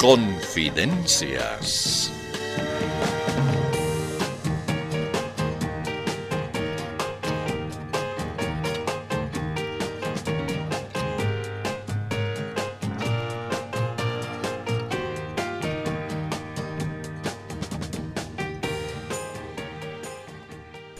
Confidencias. 0.00 2.10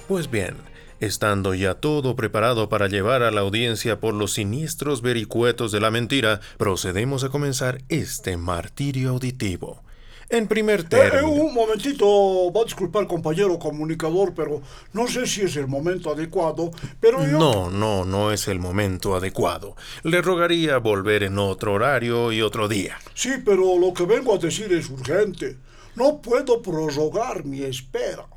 Pues 0.06 0.30
bien, 0.30 0.70
estando 1.00 1.54
ya 1.54 1.74
todo 1.74 2.14
preparado 2.14 2.68
para 2.68 2.88
llevar 2.88 3.22
a 3.22 3.30
la 3.30 3.41
audiencia 3.41 4.00
por 4.00 4.14
los 4.14 4.34
siniestros 4.34 5.02
vericuetos 5.02 5.72
de 5.72 5.80
la 5.80 5.91
mentira, 5.91 6.41
procedemos 6.58 7.24
a 7.24 7.30
comenzar 7.30 7.82
este 7.88 8.36
martirio 8.36 9.10
auditivo. 9.10 9.82
En 10.28 10.46
primer 10.46 10.80
Eh, 10.80 10.84
eh, 10.84 10.86
término... 10.88 11.32
un 11.32 11.52
momentito, 11.52 12.52
va 12.52 12.60
a 12.60 12.64
disculpar 12.64 13.08
compañero 13.08 13.58
comunicador, 13.58 14.32
pero 14.32 14.62
no 14.92 15.08
sé 15.08 15.27
si 15.27 15.41
es 15.42 15.56
el 15.56 15.66
momento 15.66 16.12
adecuado, 16.12 16.70
pero 17.00 17.27
yo... 17.27 17.36
No, 17.36 17.69
no, 17.69 18.05
no 18.05 18.30
es 18.30 18.46
el 18.46 18.60
momento 18.60 19.16
adecuado. 19.16 19.74
Le 20.05 20.22
rogaría 20.22 20.78
volver 20.78 21.24
en 21.24 21.36
otro 21.38 21.72
horario 21.74 22.30
y 22.30 22.42
otro 22.42 22.69
día. 22.69 22.96
Sí, 23.12 23.30
pero 23.44 23.77
lo 23.77 23.92
que 23.92 24.05
vengo 24.05 24.32
a 24.32 24.38
decir 24.38 24.72
es 24.72 24.88
urgente. 24.88 25.56
No 25.96 26.22
puedo 26.22 26.62
prorrogar 26.62 27.44
mi 27.44 27.62
espera. 27.64 28.28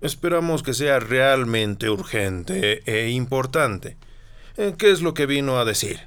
Esperamos 0.00 0.62
que 0.62 0.74
sea 0.74 0.98
realmente 0.98 1.90
urgente 1.90 2.82
e 2.86 3.10
importante. 3.10 3.98
Eh, 4.56 4.74
¿Qué 4.78 4.90
es 4.90 5.02
lo 5.02 5.14
que 5.14 5.26
vino 5.26 5.58
a 5.58 5.64
decir? 5.64 6.00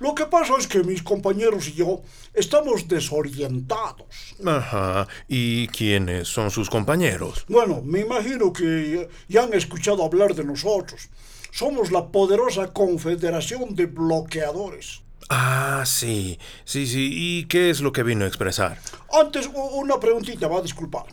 Lo 0.00 0.14
que 0.14 0.26
pasa 0.26 0.54
es 0.58 0.66
que 0.66 0.82
mis 0.82 1.02
compañeros 1.02 1.68
y 1.68 1.74
yo 1.74 2.02
estamos 2.34 2.88
desorientados. 2.88 4.34
Ajá. 4.44 5.06
¿Y 5.28 5.68
quiénes 5.68 6.26
son 6.26 6.50
sus 6.50 6.68
compañeros? 6.68 7.44
Bueno, 7.48 7.82
me 7.84 8.00
imagino 8.00 8.52
que 8.52 9.08
ya 9.28 9.44
han 9.44 9.54
escuchado 9.54 10.04
hablar 10.04 10.34
de 10.34 10.44
nosotros. 10.44 11.08
Somos 11.52 11.92
la 11.92 12.08
poderosa 12.08 12.72
Confederación 12.72 13.76
de 13.76 13.86
Bloqueadores. 13.86 15.02
Ah, 15.28 15.84
sí, 15.86 16.38
sí, 16.64 16.86
sí. 16.86 17.10
¿Y 17.12 17.44
qué 17.44 17.70
es 17.70 17.80
lo 17.80 17.92
que 17.92 18.02
vino 18.02 18.24
a 18.24 18.28
expresar? 18.28 18.78
Antes, 19.12 19.48
una 19.54 20.00
preguntita, 20.00 20.48
va 20.48 20.58
a 20.58 20.62
disculpar. 20.62 21.04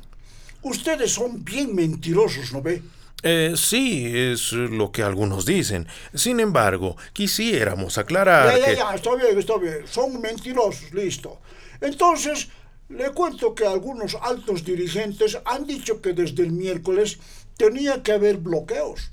Ustedes 0.61 1.13
son 1.13 1.43
bien 1.43 1.73
mentirosos, 1.75 2.51
¿no 2.51 2.61
ve? 2.61 2.81
Eh, 3.21 3.53
sí, 3.55 4.05
es 4.15 4.53
lo 4.53 4.91
que 4.91 5.03
algunos 5.03 5.45
dicen. 5.45 5.87
Sin 6.13 6.39
embargo, 6.39 6.95
quisiéramos 7.13 7.95
Ya, 7.95 8.01
aclarar 8.01 8.57
ya, 8.57 8.65
que... 8.65 8.75
ya, 8.75 8.95
está 8.95 9.15
bien, 9.15 9.37
está 9.37 9.57
bien. 9.57 9.85
Son 9.85 10.21
mentirosos, 10.21 10.93
listo. 10.93 11.39
Entonces, 11.81 12.49
le 12.89 13.11
cuento 13.11 13.53
que 13.53 13.65
algunos 13.65 14.15
altos 14.21 14.63
dirigentes 14.63 15.37
han 15.45 15.65
dicho 15.67 16.01
que 16.01 16.13
desde 16.13 16.43
el 16.43 16.51
miércoles 16.51 17.19
tenía 17.57 18.01
que 18.03 18.13
haber 18.13 18.37
bloqueos. 18.37 19.11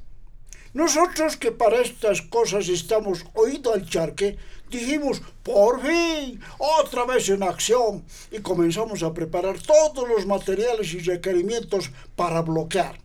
Nosotros 0.72 1.36
que 1.36 1.52
para 1.52 1.80
estas 1.80 2.22
cosas 2.22 2.68
estamos 2.68 3.24
oído 3.34 3.72
al 3.72 3.88
charque, 3.88 4.36
dijimos, 4.68 5.22
por 5.42 5.80
fin, 5.82 6.40
otra 6.58 7.04
vez 7.04 7.28
en 7.28 7.42
acción, 7.42 8.04
y 8.30 8.40
comenzamos 8.40 9.02
a 9.02 9.12
preparar 9.12 9.58
todos 9.60 10.08
los 10.08 10.26
materiales 10.26 10.92
y 10.94 11.00
requerimientos 11.00 11.90
para 12.14 12.42
bloquear. 12.42 12.98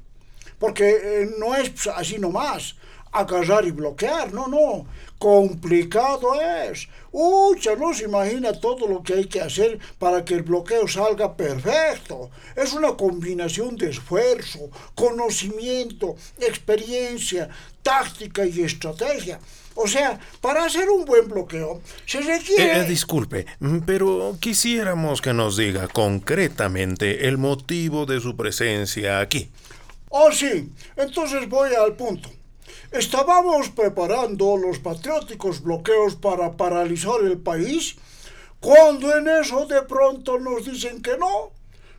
Porque 0.60 0.90
eh, 0.90 1.30
no 1.38 1.56
es 1.56 1.88
así 1.88 2.20
nomás, 2.20 2.76
agarrar 3.12 3.66
y 3.66 3.72
bloquear, 3.72 4.34
no, 4.34 4.48
no, 4.48 4.86
complicado 5.18 6.40
es. 6.42 6.88
Ucha, 7.12 7.76
no 7.76 7.94
se 7.94 8.06
imagina 8.06 8.54
todo 8.54 8.88
lo 8.88 9.04
que 9.04 9.14
hay 9.14 9.26
que 9.26 9.42
hacer 9.42 9.78
para 10.00 10.24
que 10.24 10.36
el 10.36 10.44
bloqueo 10.44 10.88
salga 10.88 11.36
perfecto. 11.36 12.30
Es 12.56 12.74
una 12.74 12.96
combinación 12.96 13.76
de 13.76 13.90
esfuerzo, 13.90 14.70
conocimiento, 14.96 16.16
experiencia, 16.40 17.50
táctica 17.84 18.46
y 18.46 18.62
estrategia. 18.62 19.40
O 19.76 19.88
sea, 19.88 20.20
para 20.42 20.66
hacer 20.66 20.90
un 20.90 21.06
buen 21.06 21.28
bloqueo 21.28 21.82
se 22.06 22.22
requiere... 22.22 22.82
Eh, 22.82 22.84
disculpe, 22.84 23.46
mm, 23.60 23.80
pero 23.80 24.38
quisiéramos 24.40 25.22
que 25.22 25.34
nos 25.34 25.58
diga 25.58 25.88
concretamente 25.88 27.28
el 27.28 27.38
motivo 27.38 28.06
de 28.06 28.20
su 28.20 28.36
presencia 28.36 29.20
aquí. 29.20 29.50
Oh, 30.10 30.32
sí. 30.32 30.70
Entonces 30.98 31.48
voy 31.48 31.74
al 31.74 31.96
punto. 31.96 32.30
Estábamos 32.92 33.70
preparando 33.70 34.58
los 34.58 34.80
patrióticos 34.80 35.64
bloqueos 35.64 36.16
para 36.16 36.52
paralizar 36.52 37.22
el 37.24 37.38
país 37.38 37.96
cuando 38.60 39.16
en 39.18 39.28
eso 39.28 39.66
de 39.66 39.82
pronto 39.84 40.38
nos 40.38 40.66
dicen 40.66 41.02
que 41.02 41.18
no, 41.18 41.52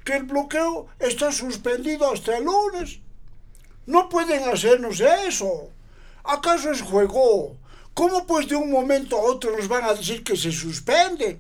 que 0.04 0.16
el 0.16 0.24
bloqueo 0.24 0.86
está 0.98 1.32
suspendido 1.32 2.12
hasta 2.12 2.36
el 2.36 2.44
lunes. 2.44 3.00
No 3.86 4.08
pueden 4.08 4.48
hacernos 4.48 5.00
eso. 5.00 5.70
¿Acaso 6.22 6.70
es 6.70 6.82
juego? 6.82 7.56
¿Cómo 7.94 8.26
pues 8.26 8.48
de 8.48 8.56
un 8.56 8.70
momento 8.70 9.16
a 9.18 9.22
otro 9.22 9.56
nos 9.56 9.68
van 9.68 9.84
a 9.84 9.94
decir 9.94 10.24
que 10.24 10.36
se 10.36 10.50
suspende? 10.50 11.38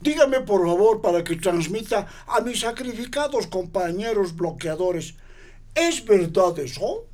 Dígame 0.00 0.40
por 0.40 0.66
favor 0.66 1.00
para 1.00 1.22
que 1.24 1.36
transmita 1.36 2.06
a 2.26 2.40
mis 2.40 2.60
sacrificados 2.60 3.46
compañeros 3.46 4.34
bloqueadores. 4.34 5.14
¿Es 5.74 6.04
verdad 6.04 6.58
eso? 6.58 7.06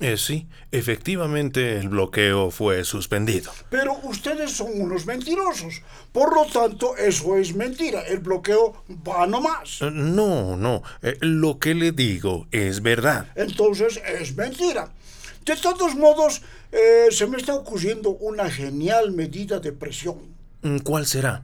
Eh, 0.00 0.18
sí, 0.18 0.46
efectivamente 0.72 1.78
el 1.78 1.88
bloqueo 1.88 2.50
fue 2.50 2.84
suspendido. 2.84 3.50
Pero 3.70 3.98
ustedes 4.02 4.52
son 4.52 4.78
unos 4.78 5.06
mentirosos. 5.06 5.80
Por 6.12 6.34
lo 6.34 6.44
tanto, 6.44 6.96
eso 6.96 7.36
es 7.36 7.54
mentira. 7.54 8.02
El 8.02 8.18
bloqueo 8.18 8.84
va 9.08 9.26
nomás. 9.26 9.80
Eh, 9.80 9.90
No, 9.90 10.56
no, 10.56 10.82
eh, 11.02 11.16
lo 11.20 11.58
que 11.58 11.74
le 11.74 11.92
digo 11.92 12.46
es 12.50 12.82
verdad. 12.82 13.28
Entonces 13.36 14.00
es 14.20 14.36
mentira. 14.36 14.90
De 15.46 15.54
todos 15.56 15.94
modos, 15.94 16.42
eh, 16.72 17.06
se 17.10 17.26
me 17.26 17.36
está 17.36 17.54
ocurriendo 17.54 18.10
una 18.10 18.50
genial 18.50 19.12
medida 19.12 19.60
de 19.60 19.72
presión. 19.72 20.18
Mm, 20.62 20.78
¿Cuál 20.78 21.06
será? 21.06 21.42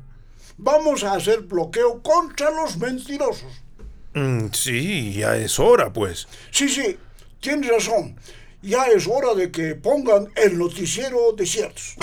Vamos 0.59 1.05
a 1.05 1.15
hacer 1.15 1.41
bloqueo 1.43 2.03
contra 2.03 2.51
los 2.51 2.77
mentirosos. 2.79 3.53
Mm, 4.15 4.49
Sí, 4.53 5.12
ya 5.15 5.37
es 5.37 5.59
hora, 5.59 5.93
pues. 5.93 6.27
Sí, 6.51 6.69
sí, 6.69 6.99
tienes 7.41 7.71
razón. 7.71 8.17
Ya 8.61 8.85
es 8.87 9.07
hora 9.07 9.35
de 9.35 9.51
que 9.53 9.75
pongan 9.77 10.29
el 10.37 10.59
noticiero 10.59 11.33
de 11.37 11.47
ciertos. 11.47 11.95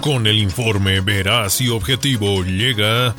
Con 0.00 0.26
el 0.26 0.38
informe 0.38 1.00
veraz 1.00 1.60
y 1.60 1.68
objetivo 1.68 2.44
llega 2.44 3.14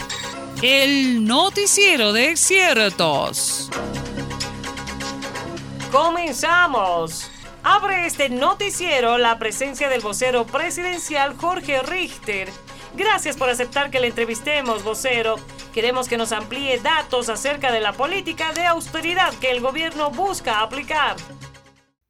El 0.63 1.23
noticiero 1.23 2.13
de 2.13 2.35
ciertos. 2.35 3.69
Comenzamos. 5.91 7.29
Abre 7.61 8.07
este 8.07 8.29
noticiero 8.29 9.19
la 9.19 9.37
presencia 9.37 9.87
del 9.87 10.01
vocero 10.01 10.47
presidencial 10.47 11.37
Jorge 11.37 11.83
Richter. 11.83 12.49
Gracias 12.95 13.37
por 13.37 13.51
aceptar 13.51 13.91
que 13.91 13.99
le 13.99 14.07
entrevistemos, 14.07 14.83
vocero. 14.83 15.35
Queremos 15.75 16.09
que 16.09 16.17
nos 16.17 16.31
amplíe 16.31 16.79
datos 16.79 17.29
acerca 17.29 17.71
de 17.71 17.81
la 17.81 17.93
política 17.93 18.51
de 18.53 18.65
austeridad 18.65 19.35
que 19.35 19.51
el 19.51 19.61
gobierno 19.61 20.09
busca 20.09 20.61
aplicar. 20.61 21.17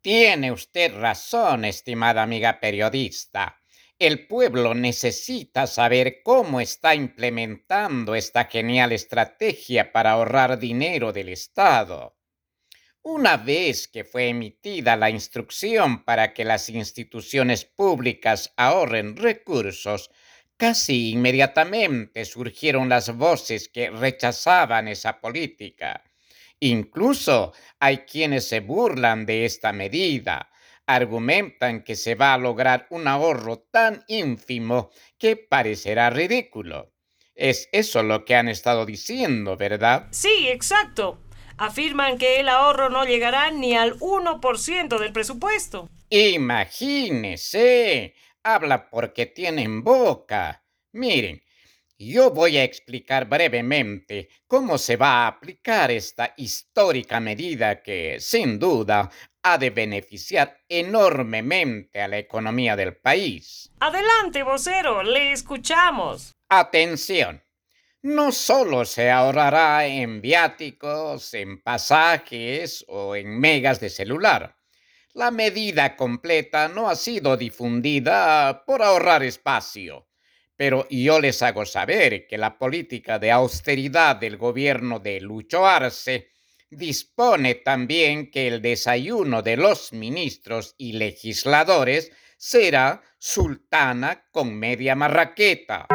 Tiene 0.01 0.53
usted 0.53 0.97
razón, 0.97 1.65
estimada 1.65 2.23
amiga 2.23 2.61
periodista. 2.61 3.57
El 3.99 4.27
pueblo 4.27 4.75
necesita 4.75 5.65
saber 5.65 6.21
cómo 6.21 6.61
está 6.61 6.93
implementando 6.93 8.13
esta 8.13 8.45
genial 8.45 8.91
estrategia 8.91 9.91
para 9.91 10.11
ahorrar 10.11 10.59
dinero 10.59 11.11
del 11.11 11.29
Estado. 11.29 12.15
Una 13.01 13.37
vez 13.37 13.87
que 13.87 14.03
fue 14.03 14.27
emitida 14.27 14.95
la 14.95 15.09
instrucción 15.09 16.03
para 16.03 16.35
que 16.35 16.45
las 16.45 16.69
instituciones 16.69 17.65
públicas 17.65 18.53
ahorren 18.55 19.15
recursos, 19.15 20.11
casi 20.57 21.09
inmediatamente 21.09 22.23
surgieron 22.25 22.89
las 22.89 23.15
voces 23.17 23.67
que 23.67 23.89
rechazaban 23.89 24.87
esa 24.87 25.19
política. 25.19 26.03
Incluso 26.59 27.53
hay 27.79 27.99
quienes 27.99 28.47
se 28.47 28.59
burlan 28.59 29.25
de 29.25 29.45
esta 29.45 29.73
medida, 29.73 30.51
argumentan 30.87 31.83
que 31.83 31.95
se 31.95 32.15
va 32.15 32.33
a 32.33 32.37
lograr 32.37 32.87
un 32.89 33.07
ahorro 33.07 33.59
tan 33.59 34.03
ínfimo 34.07 34.89
que 35.19 35.35
parecerá 35.35 36.09
ridículo. 36.09 36.93
Es 37.35 37.69
eso 37.71 38.01
lo 38.01 38.25
que 38.25 38.35
han 38.35 38.47
estado 38.47 38.85
diciendo, 38.85 39.57
¿verdad? 39.57 40.07
Sí, 40.11 40.47
exacto. 40.47 41.19
Afirman 41.57 42.17
que 42.17 42.39
el 42.39 42.49
ahorro 42.49 42.89
no 42.89 43.05
llegará 43.05 43.51
ni 43.51 43.75
al 43.75 43.99
1% 43.99 44.97
del 44.97 45.13
presupuesto. 45.13 45.89
Imagínese, 46.09 48.15
habla 48.43 48.89
porque 48.89 49.27
tienen 49.27 49.83
boca. 49.83 50.63
Miren, 50.93 51.41
Yo 51.99 52.29
voy 52.29 52.57
a 52.57 52.63
explicar 52.63 53.27
brevemente 53.27 54.29
cómo 54.45 54.77
se 54.77 54.97
va 54.97 55.23
a 55.23 55.27
aplicar 55.27 55.89
esta 55.89 56.31
histórica 56.37 57.19
medida 57.19 57.81
que, 57.81 58.17
sin 58.19 58.59
duda, 58.59 59.09
ha 59.43 59.57
de 59.57 59.69
beneficiar 59.69 60.61
enormemente 60.67 62.01
a 62.01 62.07
la 62.07 62.17
economía 62.17 62.75
del 62.75 62.95
país. 62.95 63.71
Adelante, 63.79 64.43
vocero, 64.43 65.03
le 65.03 65.31
escuchamos. 65.31 66.35
Atención. 66.49 67.43
No 68.01 68.31
solo 68.31 68.85
se 68.85 69.09
ahorrará 69.09 69.85
en 69.85 70.21
viáticos, 70.21 71.33
en 71.33 71.61
pasajes 71.61 72.85
o 72.87 73.15
en 73.15 73.39
megas 73.39 73.79
de 73.79 73.89
celular. 73.89 74.55
La 75.13 75.31
medida 75.31 75.95
completa 75.95 76.67
no 76.67 76.89
ha 76.89 76.95
sido 76.95 77.37
difundida 77.37 78.63
por 78.65 78.81
ahorrar 78.81 79.23
espacio 79.23 80.07
pero 80.57 80.87
yo 80.89 81.21
les 81.21 81.41
hago 81.43 81.65
saber 81.65 82.27
que 82.27 82.37
la 82.37 82.57
política 82.57 83.19
de 83.19 83.31
austeridad 83.31 84.15
del 84.15 84.37
gobierno 84.37 84.99
de 84.99 85.21
Lucho 85.21 85.65
Arce 85.65 86.31
dispone 86.69 87.55
también 87.55 88.29
que 88.29 88.47
el 88.47 88.61
desayuno 88.61 89.41
de 89.41 89.57
los 89.57 89.93
ministros 89.93 90.75
y 90.77 90.93
legisladores 90.93 92.11
será 92.37 93.01
sultana 93.17 94.25
con 94.31 94.55
media 94.55 94.95
marraqueta. 94.95 95.87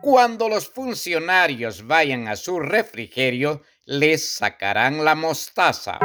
Cuando 0.00 0.48
los 0.48 0.68
funcionarios 0.68 1.86
vayan 1.86 2.28
a 2.28 2.36
su 2.36 2.60
refrigerio, 2.60 3.62
les 3.84 4.36
sacarán 4.36 5.04
la 5.04 5.14
mostaza. 5.14 5.98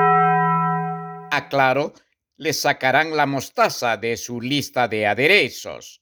Aclaro, 1.31 1.93
les 2.37 2.59
sacarán 2.59 3.15
la 3.15 3.27
mostaza 3.27 3.97
de 3.97 4.17
su 4.17 4.41
lista 4.41 4.87
de 4.87 5.05
aderezos. 5.05 6.01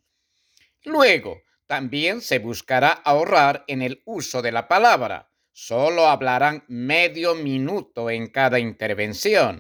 Luego, 0.86 1.42
también 1.68 2.21
se 2.21 2.39
buscará 2.39 2.89
ahorrar 2.89 3.66
en 3.68 3.81
el 3.81 4.01
uso 4.06 4.42
de 4.42 4.51
la 4.51 4.68
palabra. 4.68 5.29
Solo 5.61 6.07
hablarán 6.07 6.63
medio 6.69 7.35
minuto 7.35 8.09
en 8.09 8.27
cada 8.27 8.59
intervención. 8.59 9.59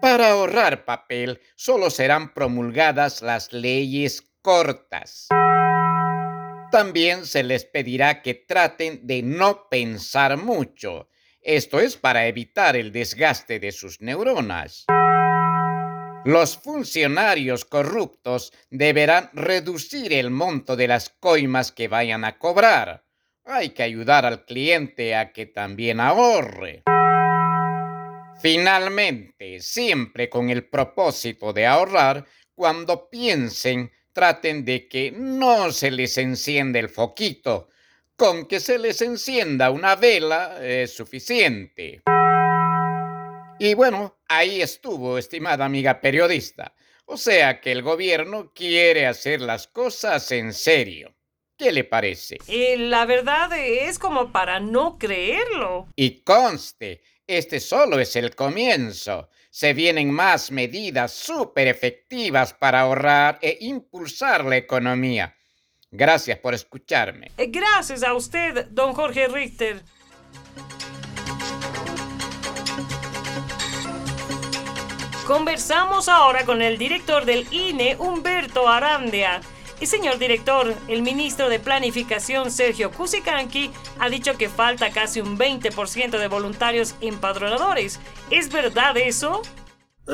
Para 0.00 0.30
ahorrar 0.30 0.86
papel, 0.86 1.38
solo 1.54 1.90
serán 1.90 2.32
promulgadas 2.32 3.20
las 3.20 3.52
leyes 3.52 4.32
cortas. 4.40 5.28
También 6.72 7.26
se 7.26 7.42
les 7.42 7.66
pedirá 7.66 8.22
que 8.22 8.32
traten 8.32 9.06
de 9.06 9.22
no 9.22 9.68
pensar 9.68 10.38
mucho. 10.38 11.10
Esto 11.42 11.78
es 11.78 11.98
para 11.98 12.26
evitar 12.26 12.74
el 12.74 12.90
desgaste 12.90 13.60
de 13.60 13.70
sus 13.70 14.00
neuronas. 14.00 14.86
Los 16.24 16.56
funcionarios 16.56 17.66
corruptos 17.66 18.54
deberán 18.70 19.28
reducir 19.34 20.14
el 20.14 20.30
monto 20.30 20.74
de 20.74 20.88
las 20.88 21.10
coimas 21.10 21.70
que 21.70 21.86
vayan 21.86 22.24
a 22.24 22.38
cobrar. 22.38 23.07
Hay 23.50 23.70
que 23.70 23.82
ayudar 23.82 24.26
al 24.26 24.44
cliente 24.44 25.14
a 25.16 25.32
que 25.32 25.46
también 25.46 26.00
ahorre. 26.00 26.82
Finalmente, 28.42 29.60
siempre 29.60 30.28
con 30.28 30.50
el 30.50 30.68
propósito 30.68 31.54
de 31.54 31.64
ahorrar, 31.64 32.26
cuando 32.54 33.08
piensen, 33.08 33.90
traten 34.12 34.66
de 34.66 34.86
que 34.86 35.12
no 35.12 35.72
se 35.72 35.90
les 35.90 36.18
encienda 36.18 36.78
el 36.78 36.90
foquito. 36.90 37.70
Con 38.16 38.44
que 38.44 38.60
se 38.60 38.78
les 38.78 39.00
encienda 39.00 39.70
una 39.70 39.96
vela 39.96 40.58
es 40.62 40.94
suficiente. 40.94 42.02
Y 43.58 43.72
bueno, 43.72 44.18
ahí 44.28 44.60
estuvo, 44.60 45.16
estimada 45.16 45.64
amiga 45.64 46.02
periodista. 46.02 46.74
O 47.06 47.16
sea 47.16 47.62
que 47.62 47.72
el 47.72 47.80
gobierno 47.80 48.52
quiere 48.54 49.06
hacer 49.06 49.40
las 49.40 49.68
cosas 49.68 50.30
en 50.32 50.52
serio. 50.52 51.14
¿Qué 51.58 51.72
le 51.72 51.82
parece? 51.82 52.38
Eh, 52.46 52.76
la 52.78 53.04
verdad 53.04 53.50
es 53.58 53.98
como 53.98 54.30
para 54.30 54.60
no 54.60 54.96
creerlo. 54.96 55.88
Y 55.96 56.20
conste, 56.20 57.02
este 57.26 57.58
solo 57.58 57.98
es 57.98 58.14
el 58.14 58.36
comienzo. 58.36 59.28
Se 59.50 59.74
vienen 59.74 60.12
más 60.12 60.52
medidas 60.52 61.12
súper 61.12 61.66
efectivas 61.66 62.54
para 62.54 62.82
ahorrar 62.82 63.40
e 63.42 63.58
impulsar 63.62 64.44
la 64.44 64.56
economía. 64.56 65.34
Gracias 65.90 66.38
por 66.38 66.54
escucharme. 66.54 67.32
Eh, 67.36 67.48
gracias 67.48 68.04
a 68.04 68.14
usted, 68.14 68.66
don 68.66 68.94
Jorge 68.94 69.26
Richter. 69.26 69.82
Conversamos 75.26 76.08
ahora 76.08 76.44
con 76.44 76.62
el 76.62 76.78
director 76.78 77.24
del 77.24 77.52
INE, 77.52 77.96
Humberto 77.98 78.68
Arandia. 78.68 79.40
Y 79.80 79.86
señor 79.86 80.18
director, 80.18 80.74
el 80.88 81.02
ministro 81.02 81.48
de 81.48 81.60
Planificación, 81.60 82.50
Sergio 82.50 82.90
Cusicanqui, 82.90 83.70
ha 84.00 84.08
dicho 84.08 84.36
que 84.36 84.48
falta 84.48 84.90
casi 84.90 85.20
un 85.20 85.38
20% 85.38 86.18
de 86.18 86.28
voluntarios 86.28 86.96
empadronadores. 87.00 88.00
¿Es 88.30 88.50
verdad 88.50 88.96
eso? 88.96 89.42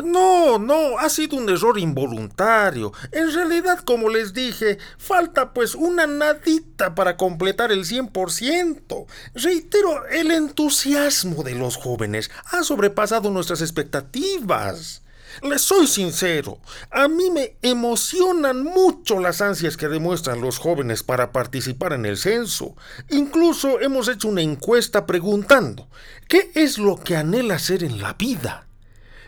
No, 0.02 0.58
no, 0.58 0.99
ha 0.99 1.08
sido 1.08 1.37
un 1.37 1.49
error 1.49 1.78
involuntario. 1.78 2.93
En 3.12 3.32
realidad, 3.32 3.78
como 3.78 4.08
les 4.08 4.34
dije, 4.34 4.78
falta 4.99 5.55
pues 5.55 5.76
una 5.76 6.06
nadita 6.06 6.96
para 6.96 7.17
completar 7.17 7.70
el 7.70 7.84
100%. 7.84 9.06
Reitero, 9.34 10.05
el 10.08 10.32
entusiasmo 10.32 11.44
de 11.44 11.55
los 11.55 11.76
jóvenes 11.76 12.31
ha 12.50 12.64
sobrepasado 12.64 13.31
nuestras 13.31 13.60
expectativas. 13.60 15.04
Les 15.42 15.62
soy 15.62 15.86
sincero, 15.86 16.58
a 16.90 17.08
mí 17.08 17.31
me 17.31 17.56
emocionan 17.62 18.62
mucho 18.62 19.19
las 19.19 19.40
ansias 19.40 19.76
que 19.76 19.88
demuestran 19.88 20.40
los 20.40 20.58
jóvenes 20.58 21.02
para 21.02 21.32
participar 21.32 21.92
en 21.92 22.06
el 22.06 22.16
censo. 22.16 22.76
Incluso 23.10 23.81
hemos 23.81 24.08
hecho 24.08 24.28
una 24.28 24.42
encuesta 24.42 25.06
preguntando, 25.06 25.88
¿qué 26.28 26.50
es 26.54 26.78
lo 26.78 26.96
que 26.96 27.16
anhela 27.16 27.54
hacer 27.54 27.82
en 27.82 28.00
la 28.00 28.14
vida? 28.14 28.66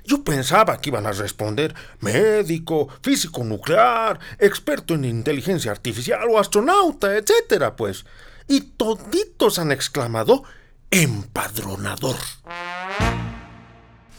Yo 0.04 0.22
pensaba 0.22 0.80
que 0.80 0.90
iban 0.90 1.06
a 1.06 1.12
responder 1.12 1.74
médico, 2.00 2.88
físico 3.02 3.42
nuclear, 3.42 4.20
experto 4.38 4.94
en 4.94 5.04
inteligencia 5.04 5.72
artificial 5.72 6.28
o 6.30 6.38
astronauta, 6.38 7.16
etcétera, 7.16 7.74
pues. 7.74 8.04
Y 8.46 8.60
toditos 8.60 9.58
han 9.58 9.72
exclamado 9.72 10.44
empadronador. 10.90 12.16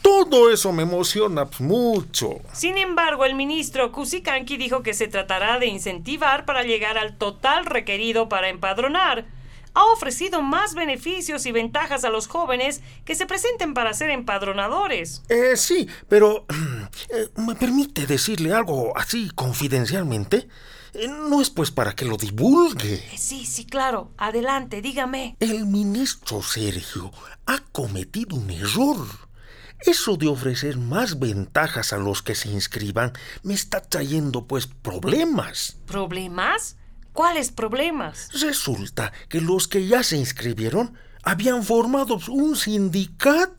Todo 0.08 0.50
eso 0.50 0.72
me 0.72 0.84
emociona 0.84 1.46
mucho. 1.58 2.40
Sin 2.54 2.78
embargo, 2.78 3.26
el 3.26 3.34
ministro 3.34 3.92
Kusikanki 3.92 4.56
dijo 4.56 4.82
que 4.82 4.94
se 4.94 5.06
tratará 5.06 5.58
de 5.58 5.66
incentivar 5.66 6.46
para 6.46 6.62
llegar 6.62 6.96
al 6.96 7.18
total 7.18 7.66
requerido 7.66 8.26
para 8.30 8.48
empadronar. 8.48 9.26
Ha 9.74 9.84
ofrecido 9.92 10.40
más 10.40 10.74
beneficios 10.74 11.44
y 11.44 11.52
ventajas 11.52 12.04
a 12.04 12.08
los 12.08 12.26
jóvenes 12.26 12.80
que 13.04 13.14
se 13.14 13.26
presenten 13.26 13.74
para 13.74 13.92
ser 13.92 14.08
empadronadores. 14.08 15.22
Eh, 15.28 15.58
sí, 15.58 15.86
pero 16.08 16.46
eh, 17.10 17.28
¿me 17.36 17.54
permite 17.54 18.06
decirle 18.06 18.54
algo 18.54 18.96
así 18.96 19.28
confidencialmente? 19.34 20.48
Eh, 20.94 21.06
no 21.06 21.42
es 21.42 21.50
pues 21.50 21.70
para 21.70 21.94
que 21.94 22.06
lo 22.06 22.16
divulgue. 22.16 22.94
Eh, 22.94 23.18
sí, 23.18 23.44
sí, 23.44 23.66
claro. 23.66 24.10
Adelante, 24.16 24.80
dígame. 24.80 25.36
El 25.38 25.66
ministro 25.66 26.42
Sergio 26.42 27.12
ha 27.44 27.58
cometido 27.72 28.36
un 28.36 28.50
error. 28.50 29.27
Eso 29.80 30.16
de 30.16 30.26
ofrecer 30.26 30.76
más 30.76 31.18
ventajas 31.18 31.92
a 31.92 31.98
los 31.98 32.22
que 32.22 32.34
se 32.34 32.50
inscriban 32.50 33.12
me 33.42 33.54
está 33.54 33.80
trayendo 33.80 34.46
pues 34.46 34.66
problemas. 34.66 35.76
¿Problemas? 35.86 36.76
¿Cuáles 37.12 37.50
problemas? 37.50 38.28
Resulta 38.40 39.12
que 39.28 39.40
los 39.40 39.68
que 39.68 39.86
ya 39.86 40.02
se 40.02 40.16
inscribieron 40.16 40.94
habían 41.22 41.62
formado 41.62 42.18
un 42.28 42.56
sindicato. 42.56 43.56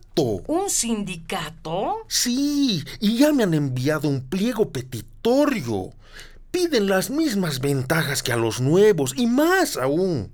¿Un 0.47 0.69
sindicato? 0.69 1.97
Sí, 2.07 2.83
y 2.99 3.17
ya 3.17 3.31
me 3.31 3.43
han 3.43 3.53
enviado 3.53 4.09
un 4.09 4.21
pliego 4.27 4.71
petitorio. 4.71 5.91
Piden 6.51 6.88
las 6.88 7.09
mismas 7.09 7.59
ventajas 7.59 8.23
que 8.23 8.33
a 8.33 8.38
los 8.38 8.59
nuevos 8.59 9.13
y 9.15 9.27
más 9.27 9.77
aún. 9.77 10.31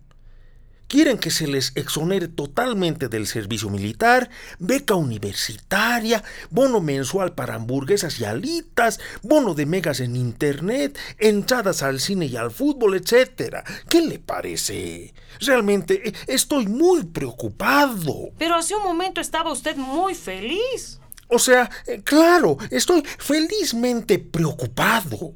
Quieren 0.96 1.18
que 1.18 1.30
se 1.30 1.46
les 1.46 1.74
exonere 1.76 2.30
totalmente 2.30 3.10
del 3.10 3.28
servicio 3.28 3.70
militar, 3.70 4.30
beca 4.60 4.96
universitaria, 4.96 6.24
bono 6.52 6.80
mensual 6.80 7.34
para 7.34 7.56
hamburguesas 7.56 8.18
y 8.22 8.24
alitas, 8.24 9.02
bono 9.22 9.56
de 9.56 9.66
megas 9.66 10.00
en 10.00 10.16
internet, 10.16 10.98
entradas 11.18 11.84
al 11.84 12.00
cine 12.00 12.28
y 12.28 12.38
al 12.38 12.50
fútbol, 12.50 12.96
etc. 12.96 13.58
¿Qué 13.90 14.00
le 14.00 14.20
parece? 14.20 15.14
Realmente 15.42 16.08
eh, 16.08 16.14
estoy 16.28 16.66
muy 16.66 17.04
preocupado. 17.04 18.30
Pero 18.38 18.56
hace 18.56 18.74
un 18.74 18.84
momento 18.84 19.20
estaba 19.20 19.52
usted 19.52 19.76
muy 19.76 20.16
feliz. 20.16 21.02
O 21.28 21.40
sea, 21.40 21.70
eh, 21.88 22.04
claro, 22.06 22.56
estoy 22.72 23.04
felizmente 23.18 24.18
preocupado. 24.18 25.34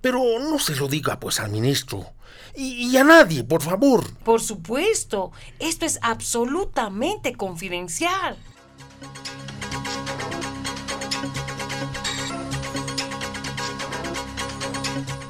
Pero 0.00 0.40
no 0.40 0.58
se 0.58 0.74
lo 0.74 0.88
diga 0.88 1.20
pues 1.20 1.38
al 1.38 1.52
ministro. 1.52 2.15
Y, 2.56 2.96
a 2.96 3.04
nadie, 3.04 3.44
por 3.44 3.60
favor. 3.60 4.04
Por 4.24 4.40
supuesto, 4.40 5.30
esto 5.58 5.84
es 5.84 5.98
absolutamente 6.00 7.34
confidencial. 7.34 8.36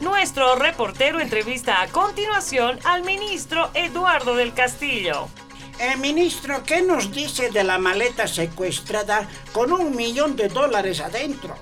Nuestro 0.00 0.54
reportero 0.54 1.18
entrevista 1.18 1.82
a 1.82 1.88
continuación 1.88 2.78
al 2.84 3.02
ministro 3.04 3.70
Eduardo 3.74 4.36
del 4.36 4.54
Castillo. 4.54 5.26
Eh, 5.80 5.96
ministro, 5.96 6.62
¿qué 6.64 6.80
nos 6.80 7.10
dice 7.10 7.50
de 7.50 7.64
la 7.64 7.78
maleta 7.78 8.28
secuestrada 8.28 9.28
con 9.52 9.72
un 9.72 9.96
millón 9.96 10.36
de 10.36 10.48
dólares 10.48 11.00
adentro? 11.00 11.56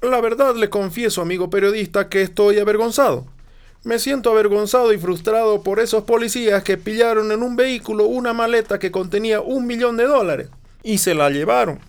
La 0.00 0.20
verdad 0.20 0.56
le 0.56 0.70
confieso, 0.70 1.20
amigo 1.20 1.50
periodista, 1.50 2.08
que 2.08 2.22
estoy 2.22 2.58
avergonzado. 2.58 3.26
Me 3.84 3.98
siento 3.98 4.30
avergonzado 4.30 4.92
y 4.92 4.98
frustrado 4.98 5.62
por 5.62 5.80
esos 5.80 6.04
policías 6.04 6.62
que 6.62 6.78
pillaron 6.78 7.32
en 7.32 7.42
un 7.42 7.56
vehículo 7.56 8.06
una 8.06 8.32
maleta 8.32 8.78
que 8.78 8.92
contenía 8.92 9.40
un 9.40 9.66
millón 9.66 9.96
de 9.96 10.04
dólares 10.04 10.48
y 10.84 10.98
se 10.98 11.14
la 11.14 11.30
llevaron. 11.30 11.80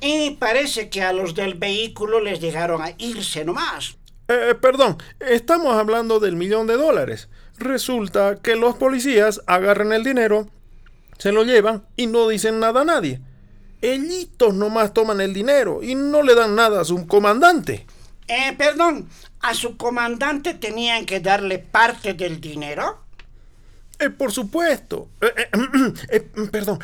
Y 0.00 0.32
parece 0.32 0.88
que 0.88 1.02
a 1.02 1.12
los 1.12 1.34
del 1.34 1.54
vehículo 1.54 2.20
les 2.20 2.40
dejaron 2.40 2.80
a 2.80 2.92
irse 2.98 3.44
nomás. 3.44 3.96
Eh, 4.28 4.50
eh, 4.50 4.54
perdón, 4.54 4.98
estamos 5.18 5.76
hablando 5.76 6.20
del 6.20 6.36
millón 6.36 6.68
de 6.68 6.76
dólares. 6.76 7.28
Resulta 7.58 8.36
que 8.36 8.54
los 8.54 8.76
policías 8.76 9.42
agarran 9.46 9.92
el 9.92 10.04
dinero, 10.04 10.48
se 11.18 11.32
lo 11.32 11.42
llevan 11.44 11.84
y 11.96 12.06
no 12.06 12.28
dicen 12.28 12.60
nada 12.60 12.82
a 12.82 12.84
nadie. 12.84 13.20
Ellitos 13.80 14.54
nomás 14.54 14.94
toman 14.94 15.20
el 15.20 15.34
dinero 15.34 15.82
y 15.82 15.96
no 15.96 16.22
le 16.22 16.36
dan 16.36 16.54
nada 16.54 16.80
a 16.80 16.84
su 16.84 17.06
comandante. 17.08 17.84
Eh, 18.32 18.54
perdón, 18.56 19.08
¿a 19.40 19.54
su 19.54 19.76
comandante 19.76 20.54
tenían 20.54 21.04
que 21.04 21.20
darle 21.20 21.58
parte 21.58 22.14
del 22.14 22.40
dinero? 22.40 23.04
Eh, 23.98 24.08
por 24.08 24.32
supuesto. 24.32 25.08
Eh, 25.20 25.50
perdón, 26.50 26.78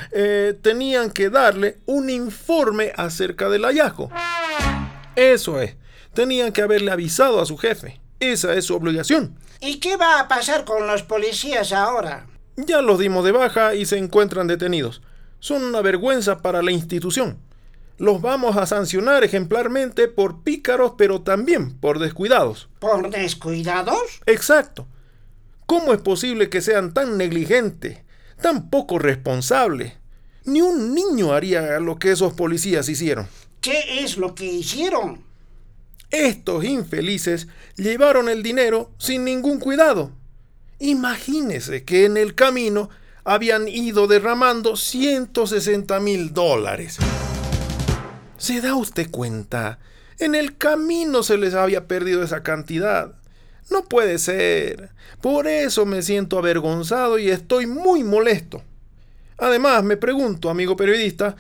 tenían 0.63 1.11
que 1.11 1.31
darle 1.31 1.79
un 1.87 2.11
informe 2.11 2.93
acerca 2.97 3.49
del 3.49 3.65
hallazgo. 3.65 4.11
Eso 5.17 5.61
es 5.61 5.77
tenían 6.19 6.51
que 6.51 6.63
haberle 6.63 6.91
avisado 6.91 7.41
a 7.41 7.47
su 7.47 7.57
jefe. 7.57 8.01
Esa 8.19 8.55
es 8.55 8.65
su 8.65 8.75
obligación. 8.75 9.39
¿Y 9.61 9.79
qué 9.79 9.97
va 9.97 10.19
a 10.19 10.27
pasar 10.27 10.65
con 10.65 10.85
los 10.89 11.05
policías 11.05 11.73
ahora? 11.73 12.27
Ya 12.57 12.83
los 12.83 12.99
dimos 12.99 13.25
de 13.25 13.31
baja 13.31 13.77
y 13.77 13.87
se 13.87 13.99
encuentran 13.99 14.49
detenidos. 14.49 15.01
Son 15.39 15.63
una 15.63 15.81
vergüenza 15.81 16.43
para 16.43 16.61
la 16.61 16.73
institución. 16.73 17.39
Los 17.99 18.23
vamos 18.23 18.57
a 18.57 18.65
sancionar 18.65 19.25
ejemplarmente 19.25 20.07
por 20.07 20.45
pícaros, 20.45 20.93
pero 20.97 21.23
también 21.23 21.77
por 21.77 21.99
descuidados. 21.99 22.69
¿Por 22.79 23.11
descuidados? 23.11 24.21
Exacto. 24.25 24.87
¿Cómo 25.67 25.93
es 25.93 26.01
posible 26.01 26.49
que 26.49 26.61
sean 26.61 26.95
tan 26.95 27.19
negligentes, 27.19 27.99
tan 28.41 28.71
poco 28.71 29.01
responsables? 29.01 29.95
Ni 30.45 30.61
un 30.61 30.95
niño 30.95 31.33
haría 31.33 31.81
lo 31.81 31.99
que 31.99 32.13
esos 32.13 32.35
policías 32.35 32.89
hicieron. 32.89 33.27
¿Qué 33.61 34.05
es 34.05 34.17
lo 34.17 34.33
que 34.33 34.45
hicieron? 34.45 35.25
Estos 36.11 36.65
infelices 36.65 37.49
llevaron 37.77 38.29
el 38.29 38.45
dinero 38.45 38.93
sin 38.99 39.25
ningún 39.25 39.59
cuidado. 39.59 40.13
Imagínese 40.79 41.85
que 41.85 42.05
en 42.05 42.17
el 42.17 42.37
camino 42.37 42.91
habían 43.25 43.67
ido 43.67 44.07
derramando 44.07 44.77
160 44.77 45.99
mil 45.99 46.33
dólares. 46.33 46.99
¿Se 48.39 48.61
da 48.61 48.77
usted 48.77 49.11
cuenta? 49.11 49.81
En 50.21 50.37
el 50.37 50.57
camino 50.57 51.25
se 51.25 51.37
les 51.37 51.55
había 51.55 51.89
perdido 51.89 52.23
esa 52.23 52.45
cantidad. 52.45 53.17
No 53.69 53.85
puede 53.85 54.19
ser. 54.19 54.91
Por 55.21 55.49
eso 55.49 55.85
me 55.85 56.03
siento 56.03 56.39
avergonzado 56.39 57.19
y 57.19 57.31
estoy 57.31 57.67
muy 57.67 58.05
molesto. 58.05 58.63
Además, 59.39 59.83
me 59.83 59.97
pregunto, 59.97 60.51
amigo 60.51 60.77
periodista, 60.77 61.35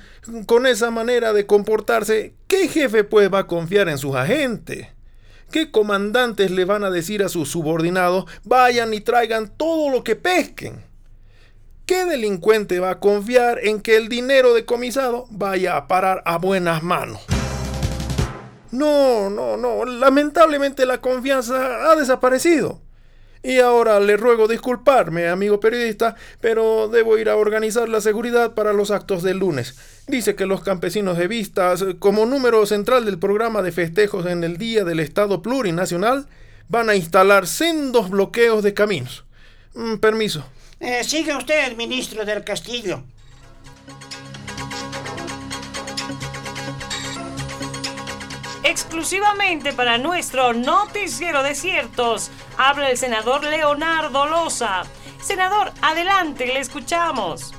con 0.46 0.66
esa 0.66 0.90
manera 0.90 1.32
de 1.32 1.46
comportarse, 1.46 2.34
¿qué 2.48 2.66
jefe 2.66 3.04
pues 3.04 3.32
va 3.32 3.40
a 3.40 3.46
confiar 3.46 3.88
en 3.88 3.98
sus 3.98 4.16
agentes? 4.16 4.88
¿Qué 5.52 5.70
comandantes 5.70 6.50
le 6.50 6.64
van 6.64 6.82
a 6.82 6.90
decir 6.90 7.22
a 7.22 7.28
sus 7.28 7.48
subordinados, 7.48 8.24
vayan 8.44 8.92
y 8.92 9.00
traigan 9.00 9.52
todo 9.56 9.88
lo 9.90 10.02
que 10.02 10.16
pesquen? 10.16 10.87
¿Qué 11.88 12.04
delincuente 12.04 12.80
va 12.80 12.90
a 12.90 13.00
confiar 13.00 13.60
en 13.62 13.80
que 13.80 13.96
el 13.96 14.10
dinero 14.10 14.52
decomisado 14.52 15.26
vaya 15.30 15.74
a 15.74 15.88
parar 15.88 16.22
a 16.26 16.36
buenas 16.36 16.82
manos? 16.82 17.22
No, 18.70 19.30
no, 19.30 19.56
no, 19.56 19.86
lamentablemente 19.86 20.84
la 20.84 21.00
confianza 21.00 21.90
ha 21.90 21.96
desaparecido. 21.96 22.82
Y 23.42 23.60
ahora 23.60 24.00
le 24.00 24.18
ruego 24.18 24.48
disculparme, 24.48 25.28
amigo 25.28 25.60
periodista, 25.60 26.14
pero 26.42 26.88
debo 26.88 27.16
ir 27.16 27.30
a 27.30 27.36
organizar 27.36 27.88
la 27.88 28.02
seguridad 28.02 28.52
para 28.52 28.74
los 28.74 28.90
actos 28.90 29.22
del 29.22 29.38
lunes. 29.38 29.78
Dice 30.08 30.34
que 30.34 30.44
los 30.44 30.60
campesinos 30.60 31.16
de 31.16 31.26
Vistas, 31.26 31.86
como 31.98 32.26
número 32.26 32.66
central 32.66 33.06
del 33.06 33.18
programa 33.18 33.62
de 33.62 33.72
festejos 33.72 34.26
en 34.26 34.44
el 34.44 34.58
Día 34.58 34.84
del 34.84 35.00
Estado 35.00 35.40
Plurinacional, 35.40 36.26
van 36.68 36.90
a 36.90 36.96
instalar 36.96 37.46
sendos 37.46 38.10
bloqueos 38.10 38.62
de 38.62 38.74
caminos. 38.74 39.24
Mm, 39.72 39.94
permiso. 39.96 40.44
Eh, 40.80 41.02
sigue 41.02 41.36
usted, 41.36 41.76
ministro 41.76 42.24
del 42.24 42.44
Castillo. 42.44 43.02
Exclusivamente 48.62 49.72
para 49.72 49.98
nuestro 49.98 50.52
noticiero 50.52 51.42
de 51.42 51.54
ciertos, 51.54 52.30
habla 52.56 52.90
el 52.90 52.96
senador 52.96 53.42
Leonardo 53.44 54.26
Loza. 54.26 54.82
Senador, 55.20 55.72
adelante, 55.82 56.46
le 56.46 56.60
escuchamos. 56.60 57.54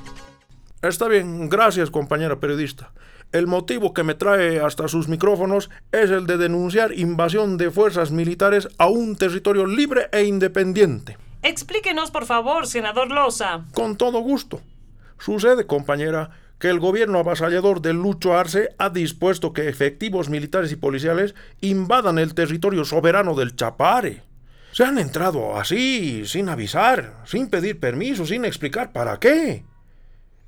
Está 0.80 1.08
bien, 1.08 1.48
gracias 1.50 1.90
compañera 1.90 2.40
periodista. 2.40 2.92
El 3.32 3.46
motivo 3.46 3.92
que 3.92 4.02
me 4.02 4.14
trae 4.14 4.60
hasta 4.60 4.88
sus 4.88 5.08
micrófonos 5.08 5.68
es 5.92 6.10
el 6.10 6.26
de 6.26 6.38
denunciar 6.38 6.98
invasión 6.98 7.58
de 7.58 7.70
fuerzas 7.70 8.10
militares 8.10 8.68
a 8.78 8.88
un 8.88 9.14
territorio 9.14 9.66
libre 9.66 10.08
e 10.12 10.24
independiente. 10.24 11.18
Explíquenos, 11.42 12.10
por 12.10 12.26
favor, 12.26 12.66
senador 12.66 13.10
Loza. 13.10 13.64
Con 13.72 13.96
todo 13.96 14.20
gusto. 14.20 14.60
Sucede, 15.18 15.66
compañera, 15.66 16.30
que 16.58 16.68
el 16.68 16.78
gobierno 16.78 17.18
avasallador 17.18 17.80
de 17.80 17.94
Lucho 17.94 18.36
Arce 18.36 18.68
ha 18.78 18.90
dispuesto 18.90 19.52
que 19.52 19.68
efectivos 19.68 20.28
militares 20.28 20.70
y 20.72 20.76
policiales 20.76 21.34
invadan 21.60 22.18
el 22.18 22.34
territorio 22.34 22.84
soberano 22.84 23.34
del 23.34 23.56
Chapare. 23.56 24.22
Se 24.72 24.84
han 24.84 24.98
entrado 24.98 25.56
así, 25.56 26.26
sin 26.26 26.48
avisar, 26.48 27.16
sin 27.24 27.48
pedir 27.48 27.80
permiso, 27.80 28.26
sin 28.26 28.44
explicar 28.44 28.92
para 28.92 29.18
qué. 29.18 29.64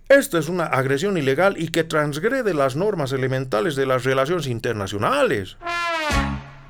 Esta 0.08 0.38
es 0.38 0.48
una 0.48 0.64
agresión 0.64 1.16
ilegal 1.16 1.54
y 1.58 1.68
que 1.68 1.84
transgrede 1.84 2.52
las 2.52 2.76
normas 2.76 3.12
elementales 3.12 3.74
de 3.74 3.86
las 3.86 4.04
relaciones 4.04 4.46
internacionales. 4.46 5.56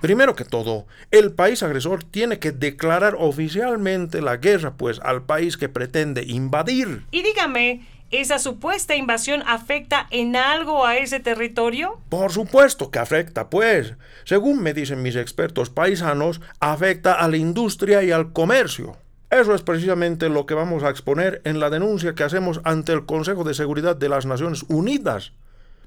Primero 0.03 0.35
que 0.35 0.45
todo, 0.45 0.87
el 1.13 1.31
país 1.31 1.63
agresor 1.63 2.03
tiene 2.03 2.41
que 2.41 2.51
declarar 2.51 3.15
oficialmente 3.17 4.21
la 4.21 4.37
guerra, 4.37 4.75
pues, 4.77 4.99
al 4.99 5.23
país 5.23 5.57
que 5.57 5.69
pretende 5.69 6.25
invadir. 6.25 7.05
Y 7.13 7.23
dígame, 7.23 7.87
¿Esa 8.11 8.39
supuesta 8.39 8.95
invasión 8.95 9.43
afecta 9.47 10.07
en 10.11 10.37
algo 10.37 10.85
a 10.85 10.99
ese 10.99 11.19
territorio? 11.19 11.99
Por 12.11 12.31
supuesto 12.31 12.91
que 12.91 12.99
afecta, 12.99 13.49
pues. 13.49 13.95
Según 14.25 14.61
me 14.61 14.75
dicen 14.75 15.03
mis 15.03 15.17
expertos 15.17 15.71
paisanos, 15.71 16.43
afecta 16.61 17.15
a 17.15 17.27
la 17.29 17.39
industria 17.39 18.03
y 18.03 18.11
al 18.11 18.35
comercio. 18.35 18.99
Eso 19.31 19.55
es 19.55 19.63
precisamente 19.63 20.29
lo 20.29 20.45
que 20.45 20.53
vamos 20.53 20.83
a 20.83 20.91
exponer 20.91 21.41
en 21.45 21.59
la 21.59 21.71
denuncia 21.71 22.15
que 22.15 22.23
hacemos 22.23 22.61
ante 22.65 22.93
el 22.93 23.07
Consejo 23.07 23.45
de 23.45 23.55
Seguridad 23.55 23.97
de 23.97 24.11
las 24.11 24.27
Naciones 24.27 24.65
Unidas. 24.69 25.33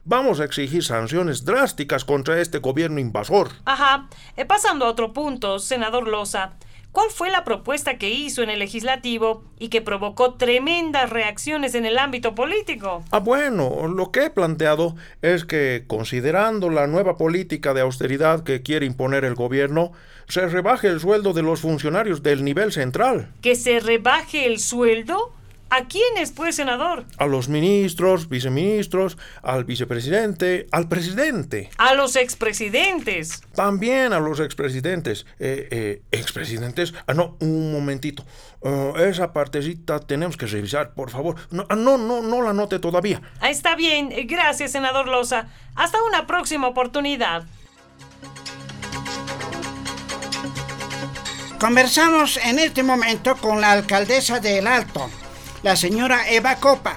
Vamos 0.08 0.40
a 0.40 0.44
exigir 0.44 0.84
sanciones 0.84 1.46
drásticas 1.46 2.06
contra 2.06 2.40
este 2.40 2.60
gobierno 2.60 3.00
invasor. 3.00 3.50
Ajá. 3.66 4.08
Eh, 4.38 4.46
pasando 4.46 4.86
a 4.86 4.90
otro 4.90 5.14
punto, 5.14 5.58
senador 5.58 6.08
Loza. 6.08 6.54
¿Cuál 6.92 7.10
fue 7.10 7.32
la 7.32 7.44
propuesta 7.44 7.98
que 7.98 8.12
hizo 8.12 8.44
en 8.44 8.52
el 8.52 8.60
legislativo 8.60 9.44
y 9.58 9.70
que 9.70 9.82
provocó 9.82 10.36
tremendas 10.36 11.10
reacciones 11.10 11.74
en 11.74 11.88
el 11.88 11.98
ámbito 11.98 12.36
político? 12.36 13.04
Ah, 13.10 13.18
bueno, 13.18 13.88
lo 13.88 14.12
que 14.12 14.26
he 14.26 14.30
planteado 14.30 14.96
es 15.24 15.44
que, 15.44 15.86
considerando 15.88 16.70
la 16.70 16.86
nueva 16.86 17.18
política 17.18 17.74
de 17.74 17.82
austeridad 17.82 18.44
que 18.44 18.62
quiere 18.62 18.86
imponer 18.86 19.26
el 19.26 19.34
gobierno, 19.34 19.92
se 20.28 20.46
rebaje 20.48 20.88
el 20.88 21.00
sueldo 21.00 21.34
de 21.34 21.42
los 21.42 21.62
funcionarios 21.62 22.22
del 22.22 22.44
nivel 22.44 22.72
central. 22.72 23.32
¿Que 23.42 23.56
se 23.56 23.80
rebaje 23.80 24.46
el 24.46 24.60
sueldo? 24.60 25.34
¿A 25.70 25.86
quiénes, 25.86 26.32
pues, 26.32 26.56
senador? 26.56 27.06
A 27.18 27.26
los 27.26 27.50
ministros, 27.50 28.30
viceministros, 28.30 29.18
al 29.42 29.66
vicepresidente, 29.66 30.68
al 30.72 30.88
presidente. 30.88 31.70
A 31.78 31.96
los 31.96 32.16
expresidentes. 32.16 33.42
También 33.56 34.14
a 34.14 34.20
los 34.20 34.40
expresidentes. 34.40 35.26
Eh, 35.40 35.68
eh, 35.72 36.02
¿Expresidentes? 36.12 36.94
Ah, 37.08 37.14
no, 37.14 37.36
un 37.40 37.72
momentito. 37.72 38.24
Uh, 38.62 38.98
esa 38.98 39.34
partecita 39.34 40.00
tenemos 40.00 40.38
que 40.38 40.46
revisar, 40.46 40.94
por 40.94 41.10
favor. 41.10 41.36
No, 41.52 41.66
ah, 41.70 41.76
no, 41.76 41.98
no, 41.98 42.22
no 42.22 42.42
la 42.42 42.54
note 42.54 42.80
todavía. 42.80 43.22
Ah, 43.40 43.50
está 43.50 43.76
bien. 43.76 44.10
Gracias, 44.28 44.72
senador 44.72 45.08
Loza. 45.08 45.48
Hasta 45.76 46.02
una 46.04 46.28
próxima 46.28 46.68
oportunidad. 46.68 47.44
Conversamos 51.60 52.38
en 52.38 52.60
este 52.60 52.84
momento 52.84 53.36
con 53.38 53.62
la 53.62 53.72
alcaldesa 53.72 54.40
de 54.40 54.60
El 54.60 54.68
Alto, 54.68 55.10
la 55.66 55.76
señora 55.76 56.30
Eva 56.30 56.58
Copa. 56.58 56.96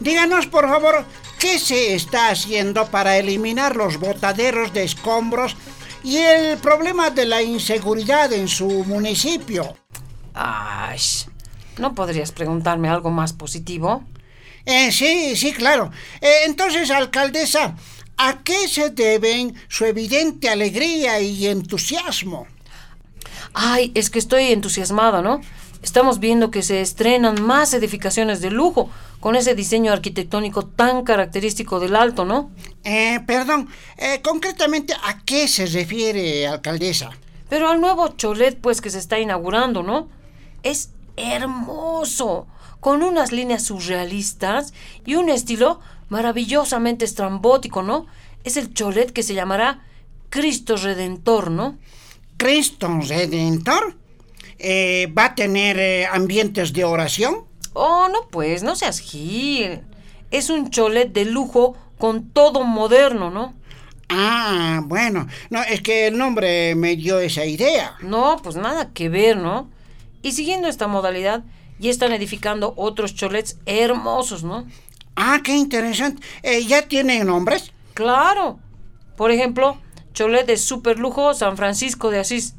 Díganos, 0.00 0.48
por 0.48 0.68
favor, 0.68 1.04
qué 1.38 1.56
se 1.60 1.94
está 1.94 2.30
haciendo 2.30 2.86
para 2.86 3.16
eliminar 3.16 3.76
los 3.76 3.98
botaderos 3.98 4.72
de 4.72 4.82
escombros 4.82 5.54
y 6.02 6.16
el 6.16 6.58
problema 6.58 7.10
de 7.10 7.26
la 7.26 7.42
inseguridad 7.42 8.32
en 8.32 8.48
su 8.48 8.68
municipio. 8.86 9.76
Ay, 10.34 10.98
¿no 11.78 11.94
podrías 11.94 12.32
preguntarme 12.32 12.88
algo 12.88 13.10
más 13.10 13.32
positivo? 13.32 14.02
Eh, 14.64 14.90
sí, 14.90 15.36
sí, 15.36 15.52
claro. 15.52 15.92
Eh, 16.20 16.40
entonces, 16.46 16.90
alcaldesa, 16.90 17.76
¿a 18.16 18.42
qué 18.42 18.66
se 18.66 18.90
deben 18.90 19.54
su 19.68 19.84
evidente 19.84 20.48
alegría 20.48 21.20
y 21.20 21.46
entusiasmo? 21.46 22.48
Ay, 23.54 23.92
es 23.94 24.10
que 24.10 24.18
estoy 24.18 24.50
entusiasmada, 24.50 25.22
¿no? 25.22 25.40
Estamos 25.82 26.18
viendo 26.18 26.50
que 26.50 26.62
se 26.62 26.80
estrenan 26.80 27.42
más 27.42 27.72
edificaciones 27.72 28.40
de 28.40 28.50
lujo 28.50 28.90
con 29.20 29.36
ese 29.36 29.54
diseño 29.54 29.92
arquitectónico 29.92 30.66
tan 30.66 31.04
característico 31.04 31.80
del 31.80 31.96
Alto, 31.96 32.24
¿no? 32.24 32.50
Eh, 32.84 33.20
perdón, 33.26 33.68
eh, 33.96 34.20
concretamente, 34.22 34.94
¿a 34.94 35.24
qué 35.24 35.48
se 35.48 35.66
refiere, 35.66 36.46
alcaldesa? 36.46 37.10
Pero 37.48 37.68
al 37.68 37.80
nuevo 37.80 38.08
cholet, 38.08 38.60
pues, 38.60 38.80
que 38.80 38.90
se 38.90 38.98
está 38.98 39.18
inaugurando, 39.18 39.82
¿no? 39.82 40.08
Es 40.62 40.90
hermoso, 41.16 42.46
con 42.80 43.02
unas 43.02 43.32
líneas 43.32 43.64
surrealistas 43.64 44.72
y 45.04 45.14
un 45.14 45.28
estilo 45.28 45.80
maravillosamente 46.08 47.04
estrambótico, 47.04 47.82
¿no? 47.82 48.06
Es 48.44 48.56
el 48.56 48.72
cholet 48.72 49.12
que 49.12 49.22
se 49.22 49.34
llamará 49.34 49.84
Cristo 50.30 50.76
Redentor, 50.76 51.50
¿no? 51.50 51.78
¿Cristo 52.36 52.88
Redentor? 53.00 53.96
Eh, 54.58 55.12
¿Va 55.16 55.26
a 55.26 55.34
tener 55.34 55.78
eh, 55.78 56.06
ambientes 56.06 56.72
de 56.72 56.84
oración? 56.84 57.44
Oh, 57.74 58.08
no, 58.08 58.28
pues, 58.30 58.62
no 58.62 58.74
seas 58.76 58.98
gil. 58.98 59.82
Es 60.30 60.50
un 60.50 60.70
cholet 60.70 61.12
de 61.12 61.24
lujo 61.24 61.76
con 61.98 62.30
todo 62.30 62.64
moderno, 62.64 63.30
¿no? 63.30 63.54
Ah, 64.08 64.80
bueno. 64.84 65.26
No, 65.50 65.62
es 65.62 65.80
que 65.82 66.06
el 66.06 66.18
nombre 66.18 66.74
me 66.74 66.96
dio 66.96 67.18
esa 67.20 67.44
idea. 67.44 67.96
No, 68.00 68.38
pues 68.42 68.56
nada 68.56 68.90
que 68.92 69.08
ver, 69.08 69.36
¿no? 69.36 69.70
Y 70.22 70.32
siguiendo 70.32 70.68
esta 70.68 70.88
modalidad, 70.88 71.44
ya 71.78 71.90
están 71.90 72.12
edificando 72.12 72.74
otros 72.76 73.14
cholets 73.14 73.58
hermosos, 73.66 74.42
¿no? 74.42 74.66
Ah, 75.14 75.40
qué 75.44 75.56
interesante. 75.56 76.22
Eh, 76.42 76.64
¿Ya 76.64 76.82
tienen 76.82 77.26
nombres? 77.26 77.72
Claro. 77.94 78.58
Por 79.16 79.30
ejemplo, 79.30 79.78
cholet 80.14 80.46
de 80.46 80.56
super 80.56 80.98
lujo 80.98 81.34
San 81.34 81.56
Francisco 81.56 82.10
de 82.10 82.20
Asís. 82.20 82.54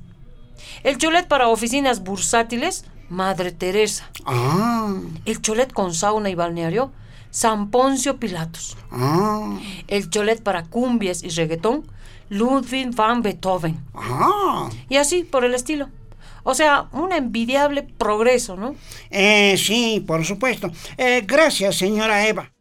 El 0.84 0.98
cholet 0.98 1.28
para 1.28 1.48
oficinas 1.48 2.04
bursátiles, 2.04 2.86
Madre 3.10 3.52
Teresa. 3.52 4.10
Ah, 4.26 4.94
El 5.26 5.42
cholet 5.42 5.72
con 5.74 5.94
sauna 5.94 6.30
y 6.30 6.36
balneario, 6.36 6.92
San 7.32 7.70
Poncio 7.72 8.18
Pilatos. 8.18 8.78
ah, 8.92 9.58
El 9.88 10.10
cholet 10.10 10.42
para 10.44 10.64
cumbias 10.66 11.24
y 11.24 11.30
reggaetón, 11.30 11.86
Ludwig 12.30 12.94
van 12.96 13.22
Beethoven. 13.22 13.80
ah. 13.96 14.70
Y 14.90 14.98
así 14.98 15.24
por 15.24 15.46
el 15.46 15.56
estilo. 15.56 15.90
O 16.44 16.54
sea, 16.56 16.88
un 16.94 17.12
envidiable 17.12 17.84
progreso, 17.84 18.56
¿no? 18.56 18.76
Eh, 19.10 19.56
sí, 19.58 20.04
por 20.06 20.24
supuesto. 20.26 20.72
Eh, 20.98 21.24
gracias, 21.28 21.76
señora 21.78 22.26
Eva. 22.28 22.52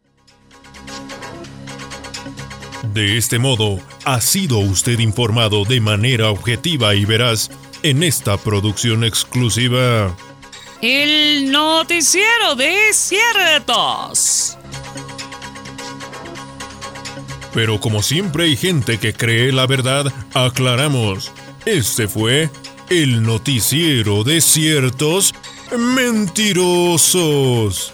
De 2.93 3.17
este 3.17 3.39
modo, 3.39 3.79
ha 4.05 4.19
sido 4.21 4.59
usted 4.59 4.99
informado 4.99 5.63
de 5.63 5.79
manera 5.79 6.29
objetiva 6.31 6.95
y 6.95 7.05
veraz 7.05 7.49
en 7.83 8.03
esta 8.03 8.37
producción 8.37 9.03
exclusiva. 9.03 10.15
El 10.81 11.51
noticiero 11.51 12.55
de 12.55 12.93
ciertos. 12.93 14.57
Pero 17.53 17.79
como 17.79 18.01
siempre 18.03 18.45
hay 18.45 18.55
gente 18.55 18.97
que 18.99 19.13
cree 19.13 19.51
la 19.51 19.67
verdad, 19.67 20.13
aclaramos. 20.33 21.31
Este 21.65 22.07
fue 22.07 22.49
el 22.89 23.21
noticiero 23.23 24.23
de 24.23 24.39
ciertos 24.41 25.33
mentirosos. 25.77 27.93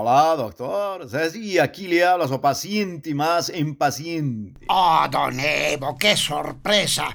Hola 0.00 0.36
doctor. 0.36 1.08
Ceci, 1.10 1.58
aquí 1.58 1.88
le 1.88 2.04
habla 2.04 2.28
su 2.28 2.40
paciente 2.40 3.12
más 3.14 3.48
impaciente. 3.48 4.64
Oh, 4.68 5.04
don 5.10 5.40
Evo, 5.40 5.96
qué 5.98 6.16
sorpresa. 6.16 7.08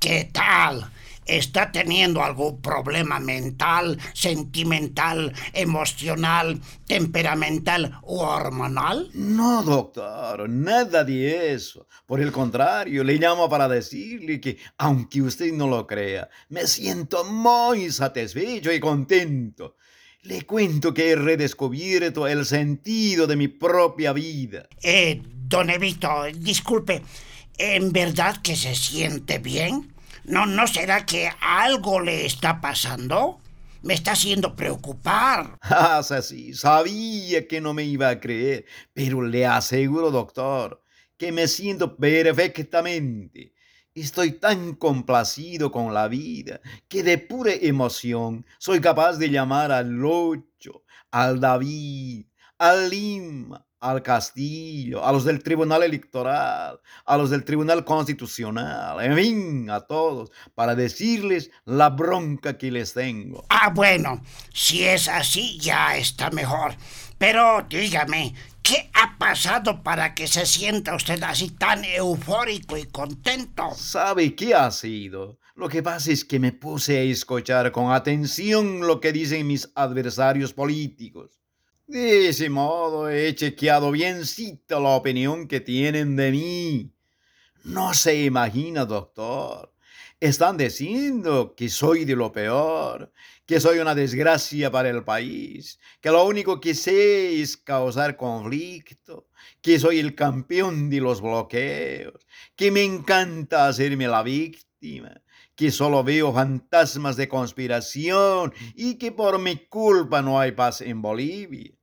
¿Qué 0.00 0.30
tal? 0.32 0.90
¿Está 1.24 1.70
teniendo 1.70 2.22
algún 2.22 2.60
problema 2.60 3.18
mental, 3.20 3.98
sentimental, 4.12 5.32
emocional, 5.52 6.60
temperamental 6.86 7.98
u 8.02 8.18
hormonal? 8.18 9.08
No, 9.14 9.62
doctor, 9.62 10.48
nada 10.50 11.04
de 11.04 11.54
eso. 11.54 11.86
Por 12.04 12.20
el 12.20 12.32
contrario, 12.32 13.04
le 13.04 13.14
llamo 13.14 13.48
para 13.48 13.68
decirle 13.68 14.40
que, 14.40 14.58
aunque 14.76 15.22
usted 15.22 15.52
no 15.52 15.68
lo 15.68 15.86
crea, 15.86 16.28
me 16.48 16.66
siento 16.66 17.24
muy 17.24 17.90
satisfecho 17.90 18.70
y 18.70 18.80
contento. 18.80 19.76
Le 20.24 20.46
cuento 20.46 20.94
que 20.94 21.10
he 21.10 21.16
redescubierto 21.16 22.26
el 22.26 22.46
sentido 22.46 23.26
de 23.26 23.36
mi 23.36 23.48
propia 23.48 24.14
vida. 24.14 24.66
Eh, 24.82 25.20
don 25.22 25.68
Evito, 25.68 26.08
disculpe, 26.34 27.02
¿en 27.58 27.92
verdad 27.92 28.40
que 28.40 28.56
se 28.56 28.74
siente 28.74 29.38
bien? 29.38 29.92
¿No, 30.24 30.46
¿No 30.46 30.66
será 30.66 31.04
que 31.04 31.30
algo 31.42 32.00
le 32.00 32.24
está 32.24 32.62
pasando? 32.62 33.38
Me 33.82 33.92
está 33.92 34.12
haciendo 34.12 34.56
preocupar. 34.56 35.58
Ah, 35.60 36.02
sí, 36.02 36.54
sabía 36.54 37.46
que 37.46 37.60
no 37.60 37.74
me 37.74 37.84
iba 37.84 38.08
a 38.08 38.18
creer, 38.18 38.64
pero 38.94 39.20
le 39.20 39.44
aseguro, 39.44 40.10
doctor, 40.10 40.82
que 41.18 41.32
me 41.32 41.48
siento 41.48 41.98
perfectamente. 41.98 43.53
Estoy 43.94 44.32
tan 44.32 44.74
complacido 44.74 45.70
con 45.70 45.94
la 45.94 46.08
vida 46.08 46.60
que 46.88 47.04
de 47.04 47.16
pura 47.16 47.52
emoción 47.52 48.44
soy 48.58 48.80
capaz 48.80 49.18
de 49.18 49.30
llamar 49.30 49.70
al 49.70 50.04
Ocho, 50.04 50.82
al 51.12 51.38
David, 51.38 52.26
al 52.58 52.90
Lima, 52.90 53.64
al 53.78 54.02
Castillo, 54.02 55.06
a 55.06 55.12
los 55.12 55.22
del 55.22 55.44
Tribunal 55.44 55.84
Electoral, 55.84 56.80
a 57.04 57.16
los 57.16 57.30
del 57.30 57.44
Tribunal 57.44 57.84
Constitucional, 57.84 59.00
en 59.00 59.14
fin, 59.14 59.70
a 59.70 59.82
todos, 59.82 60.32
para 60.56 60.74
decirles 60.74 61.52
la 61.64 61.90
bronca 61.90 62.58
que 62.58 62.72
les 62.72 62.94
tengo. 62.94 63.44
Ah, 63.48 63.70
bueno, 63.72 64.20
si 64.52 64.82
es 64.82 65.06
así 65.06 65.56
ya 65.60 65.96
está 65.96 66.30
mejor. 66.30 66.74
Pero 67.16 67.64
dígame, 67.68 68.34
¿qué 68.64 68.90
ha 68.94 69.16
pasado 69.18 69.82
para 69.84 70.14
que 70.14 70.26
se 70.26 70.46
sienta 70.46 70.96
usted 70.96 71.22
así 71.22 71.50
tan 71.50 71.84
eufórico 71.84 72.76
y 72.76 72.86
contento? 72.86 73.70
¿Sabe 73.76 74.34
qué 74.34 74.54
ha 74.54 74.70
sido? 74.72 75.38
Lo 75.54 75.68
que 75.68 75.82
pasa 75.84 76.10
es 76.10 76.24
que 76.24 76.40
me 76.40 76.50
puse 76.50 76.98
a 76.98 77.02
escuchar 77.02 77.70
con 77.70 77.92
atención 77.92 78.80
lo 78.80 79.00
que 79.00 79.12
dicen 79.12 79.46
mis 79.46 79.70
adversarios 79.76 80.52
políticos. 80.52 81.38
De 81.86 82.28
ese 82.28 82.48
modo 82.48 83.10
he 83.10 83.34
chequeado 83.34 83.92
biencito 83.92 84.80
la 84.80 84.90
opinión 84.90 85.46
que 85.46 85.60
tienen 85.60 86.16
de 86.16 86.30
mí. 86.32 86.94
No 87.64 87.92
se 87.94 88.24
imagina, 88.24 88.86
doctor. 88.86 89.73
Están 90.24 90.56
diciendo 90.56 91.54
que 91.54 91.68
soy 91.68 92.06
de 92.06 92.16
lo 92.16 92.32
peor, 92.32 93.12
que 93.44 93.60
soy 93.60 93.80
una 93.80 93.94
desgracia 93.94 94.70
para 94.70 94.88
el 94.88 95.04
país, 95.04 95.78
que 96.00 96.08
lo 96.08 96.24
único 96.24 96.62
que 96.62 96.72
sé 96.72 97.42
es 97.42 97.58
causar 97.58 98.16
conflicto, 98.16 99.28
que 99.60 99.78
soy 99.78 99.98
el 99.98 100.14
campeón 100.14 100.88
de 100.88 101.02
los 101.02 101.20
bloqueos, 101.20 102.14
que 102.56 102.70
me 102.70 102.82
encanta 102.82 103.68
hacerme 103.68 104.08
la 104.08 104.22
víctima, 104.22 105.20
que 105.54 105.70
solo 105.70 106.02
veo 106.02 106.32
fantasmas 106.32 107.16
de 107.16 107.28
conspiración 107.28 108.54
y 108.74 108.94
que 108.94 109.12
por 109.12 109.38
mi 109.38 109.66
culpa 109.66 110.22
no 110.22 110.40
hay 110.40 110.52
paz 110.52 110.80
en 110.80 111.02
Bolivia. 111.02 111.74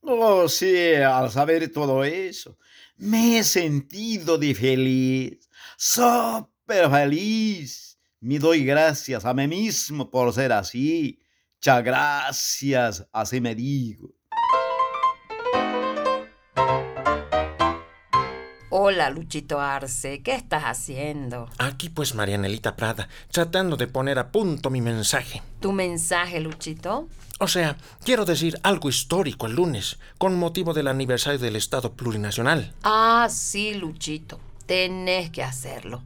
Oh, 0.00 0.48
sí, 0.48 0.94
al 0.94 1.30
saber 1.30 1.70
todo 1.70 2.04
eso, 2.04 2.56
me 2.96 3.36
he 3.36 3.44
sentido 3.44 4.38
de 4.38 4.54
feliz, 4.54 5.50
súper 6.70 6.90
feliz. 6.90 7.98
Me 8.20 8.38
doy 8.38 8.64
gracias 8.64 9.24
a 9.24 9.34
mí 9.34 9.48
mismo 9.48 10.08
por 10.08 10.32
ser 10.32 10.52
así. 10.52 11.18
Muchas 11.56 11.84
gracias, 11.84 13.08
así 13.12 13.40
me 13.40 13.54
digo. 13.54 14.14
Hola, 18.72 19.10
Luchito 19.10 19.60
Arce, 19.60 20.22
¿qué 20.22 20.34
estás 20.34 20.62
haciendo? 20.62 21.48
Aquí 21.58 21.88
pues, 21.88 22.14
Marianelita 22.14 22.76
Prada, 22.76 23.08
tratando 23.32 23.76
de 23.76 23.88
poner 23.88 24.18
a 24.20 24.30
punto 24.30 24.70
mi 24.70 24.80
mensaje. 24.80 25.42
¿Tu 25.58 25.72
mensaje, 25.72 26.40
Luchito? 26.40 27.08
O 27.40 27.48
sea, 27.48 27.76
quiero 28.04 28.24
decir 28.24 28.58
algo 28.62 28.88
histórico 28.88 29.46
el 29.46 29.54
lunes, 29.54 29.98
con 30.18 30.38
motivo 30.38 30.72
del 30.72 30.86
aniversario 30.86 31.40
del 31.40 31.56
Estado 31.56 31.94
Plurinacional. 31.94 32.74
Ah, 32.84 33.26
sí, 33.28 33.74
Luchito, 33.74 34.38
tenés 34.66 35.30
que 35.30 35.42
hacerlo. 35.42 36.02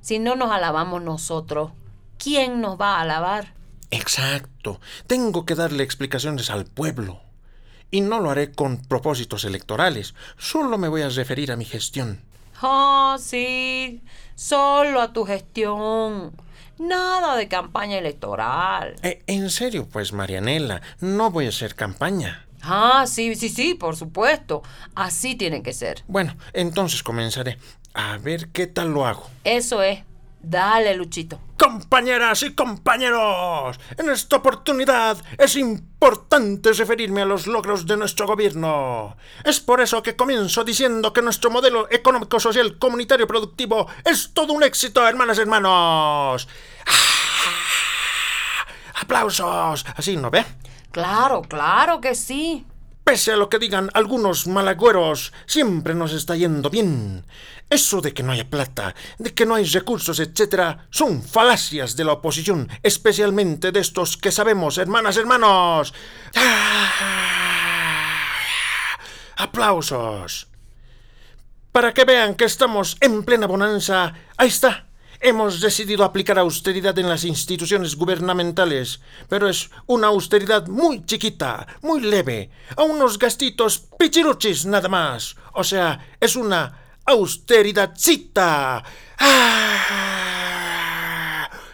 Si 0.00 0.18
no 0.18 0.36
nos 0.36 0.50
alabamos 0.50 1.02
nosotros, 1.02 1.72
¿quién 2.18 2.60
nos 2.60 2.80
va 2.80 2.96
a 2.96 3.02
alabar? 3.02 3.54
Exacto. 3.90 4.80
Tengo 5.06 5.46
que 5.46 5.54
darle 5.54 5.82
explicaciones 5.84 6.50
al 6.50 6.66
pueblo. 6.66 7.20
Y 7.90 8.02
no 8.02 8.20
lo 8.20 8.30
haré 8.30 8.52
con 8.52 8.82
propósitos 8.82 9.44
electorales. 9.44 10.14
Solo 10.36 10.76
me 10.76 10.88
voy 10.88 11.02
a 11.02 11.08
referir 11.08 11.50
a 11.52 11.56
mi 11.56 11.64
gestión. 11.64 12.20
Ah, 12.60 13.16
sí. 13.18 14.02
Solo 14.34 15.00
a 15.00 15.12
tu 15.12 15.24
gestión. 15.24 16.32
Nada 16.78 17.36
de 17.36 17.48
campaña 17.48 17.98
electoral. 17.98 18.96
Eh, 19.02 19.22
en 19.26 19.50
serio, 19.50 19.88
pues, 19.90 20.12
Marianela, 20.12 20.82
no 21.00 21.30
voy 21.30 21.46
a 21.46 21.48
hacer 21.48 21.74
campaña. 21.74 22.47
Ah, 22.62 23.04
sí, 23.06 23.34
sí, 23.34 23.48
sí, 23.48 23.74
por 23.74 23.96
supuesto. 23.96 24.62
Así 24.94 25.34
tiene 25.34 25.62
que 25.62 25.72
ser. 25.72 26.04
Bueno, 26.06 26.36
entonces 26.52 27.02
comenzaré. 27.02 27.58
A 27.94 28.18
ver 28.18 28.48
qué 28.50 28.66
tal 28.66 28.92
lo 28.92 29.06
hago. 29.06 29.28
Eso 29.44 29.82
es. 29.82 30.00
Dale, 30.40 30.94
Luchito. 30.94 31.40
Compañeras 31.58 32.44
y 32.44 32.54
compañeros, 32.54 33.80
en 33.96 34.08
esta 34.10 34.36
oportunidad 34.36 35.18
es 35.36 35.56
importante 35.56 36.72
referirme 36.72 37.22
a 37.22 37.24
los 37.24 37.48
logros 37.48 37.86
de 37.86 37.96
nuestro 37.96 38.28
gobierno. 38.28 39.16
Es 39.44 39.58
por 39.58 39.80
eso 39.80 40.00
que 40.00 40.14
comienzo 40.14 40.62
diciendo 40.62 41.12
que 41.12 41.22
nuestro 41.22 41.50
modelo 41.50 41.88
económico, 41.90 42.38
social, 42.38 42.78
comunitario, 42.78 43.26
productivo 43.26 43.88
es 44.04 44.30
todo 44.32 44.52
un 44.52 44.62
éxito, 44.62 45.06
hermanas 45.06 45.38
y 45.38 45.40
hermanos. 45.40 46.48
¡Ah! 46.86 47.18
¡Aplausos! 49.00 49.84
Así, 49.96 50.16
¿no 50.16 50.30
ve? 50.30 50.44
Claro, 50.90 51.42
claro 51.42 52.00
que 52.00 52.14
sí. 52.14 52.66
Pese 53.04 53.32
a 53.32 53.36
lo 53.36 53.48
que 53.48 53.58
digan 53.58 53.88
algunos 53.94 54.46
malagüeros, 54.46 55.32
siempre 55.46 55.94
nos 55.94 56.12
está 56.12 56.36
yendo 56.36 56.68
bien. 56.68 57.24
Eso 57.70 58.00
de 58.00 58.12
que 58.12 58.22
no 58.22 58.32
haya 58.32 58.48
plata, 58.48 58.94
de 59.18 59.32
que 59.32 59.46
no 59.46 59.54
hay 59.54 59.64
recursos, 59.64 60.20
etc., 60.20 60.78
son 60.90 61.22
falacias 61.22 61.96
de 61.96 62.04
la 62.04 62.12
oposición, 62.12 62.68
especialmente 62.82 63.72
de 63.72 63.80
estos 63.80 64.16
que 64.16 64.30
sabemos, 64.30 64.76
hermanas, 64.78 65.16
hermanos. 65.16 65.94
¡Ah! 66.36 67.68
¡Aplausos! 69.36 70.48
Para 71.72 71.94
que 71.94 72.04
vean 72.04 72.34
que 72.34 72.44
estamos 72.44 72.96
en 73.00 73.22
plena 73.22 73.46
bonanza, 73.46 74.14
ahí 74.36 74.48
está. 74.48 74.87
Hemos 75.20 75.60
decidido 75.60 76.04
aplicar 76.04 76.38
austeridad 76.38 76.96
en 76.98 77.08
las 77.08 77.24
instituciones 77.24 77.96
gubernamentales, 77.96 79.00
pero 79.28 79.48
es 79.48 79.68
una 79.86 80.06
austeridad 80.08 80.68
muy 80.68 81.04
chiquita, 81.04 81.66
muy 81.82 82.00
leve, 82.00 82.50
a 82.76 82.84
unos 82.84 83.18
gastitos 83.18 83.82
pichiruchis 83.98 84.64
nada 84.66 84.88
más. 84.88 85.34
O 85.54 85.64
sea, 85.64 86.14
es 86.20 86.36
una 86.36 87.00
austeridadcita. 87.04 88.84
¡Ah! 89.18 90.28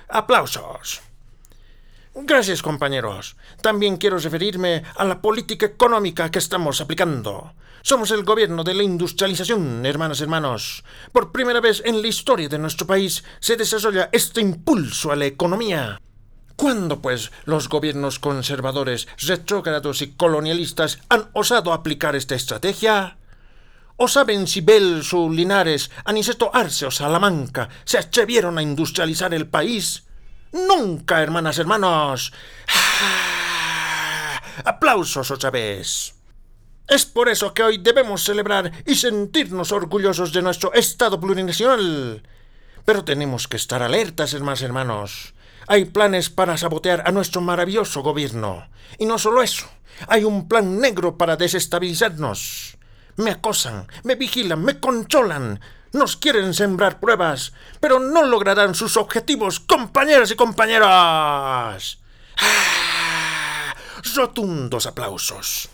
Aplausos. 0.09 1.03
Gracias, 2.17 2.63
compañeros. 2.63 3.37
También 3.61 3.97
quiero 3.97 4.19
referirme 4.19 4.85
a 4.97 5.05
la 5.05 5.21
política 5.21 5.67
económica 5.67 6.31
que 6.31 6.39
estamos 6.39 6.81
aplicando. 6.81 7.55
Somos 7.83 8.13
el 8.13 8.23
gobierno 8.23 8.63
de 8.63 8.73
la 8.73 8.85
industrialización, 8.85 9.85
hermanas 9.85 10.21
y 10.21 10.23
hermanos. 10.23 10.85
Por 11.13 11.33
primera 11.33 11.61
vez 11.61 11.83
en 11.85 12.01
la 12.01 12.09
historia 12.09 12.49
de 12.49 12.59
nuestro 12.59 12.87
país 12.87 13.25
se 13.41 13.57
desarrolla 13.57 14.11
este 14.13 14.41
impulso 14.41 15.11
a 15.11 15.17
la 15.17 15.27
economía. 15.27 16.01
¿Cuándo, 16.55 17.03
pues, 17.03 17.33
los 17.47 17.69
gobiernos 17.69 18.21
conservadores, 18.21 19.09
retrógrados 19.19 20.01
y 20.01 20.13
colonialistas 20.13 21.01
han 21.09 21.29
osado 21.33 21.73
aplicar 21.73 22.15
esta 22.15 22.37
estrategia? 22.37 23.19
¿O 23.97 24.07
saben 24.07 24.47
si 24.47 24.61
Belso, 24.61 25.29
Linares, 25.29 25.91
Aniceto 26.05 26.55
Arce 26.55 26.87
o 26.87 26.93
Salamanca 26.93 27.69
se 27.85 27.99
atrevieron 27.99 28.57
a 28.57 28.63
industrializar 28.63 29.35
el 29.35 29.49
país? 29.49 30.04
Nunca, 30.55 31.21
hermanas, 31.21 31.59
hermanos. 31.59 32.33
Aplausos 34.65 35.33
otra 35.33 35.51
vez. 35.51 36.15
Es 36.87 37.07
por 37.07 37.29
eso 37.29 37.53
que 37.53 37.65
hoy 37.65 37.79
debemos 37.79 38.23
celebrar 38.23 38.71
y 38.87 38.95
sentirnos 38.95 39.73
orgullosos 39.73 40.33
de 40.33 40.43
nuestro 40.43 40.73
Estado 40.73 41.19
plurinacional. 41.19 42.23
Pero 42.85 43.05
tenemos 43.05 43.49
que 43.49 43.57
estar 43.57 43.83
alertas, 43.83 44.33
hermanas, 44.33 44.63
hermanos. 44.63 45.35
Hay 45.67 45.87
planes 45.87 46.31
para 46.31 46.57
sabotear 46.57 47.03
a 47.05 47.11
nuestro 47.11 47.41
maravilloso 47.41 48.03
gobierno. 48.03 48.69
Y 48.99 49.07
no 49.07 49.19
solo 49.19 49.43
eso, 49.43 49.67
hay 50.07 50.23
un 50.23 50.47
plan 50.47 50.79
negro 50.79 51.19
para 51.19 51.37
desestabilizarnos. 51.37 52.79
Me 53.17 53.33
acosan, 53.33 53.89
me 54.05 54.15
vigilan, 54.15 54.63
me 54.63 54.79
controlan, 54.79 55.61
nos 55.95 56.17
quieren 56.17 56.53
sembrar 56.55 57.01
pruebas, 57.01 57.53
pero 57.81 57.99
no 57.99 58.25
lograrán 58.25 58.75
sus 58.75 58.97
objetivos, 58.97 59.61
compañeras 59.61 60.31
y 60.31 60.37
compañeros. 60.37 62.03
¡Ah! 62.37 63.75
Rotundos 64.15 64.87
aplausos. 64.87 65.71